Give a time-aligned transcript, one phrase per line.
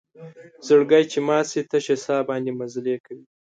[0.67, 3.25] زړګۍ چې مات شي تشه سا باندې مزلې کوي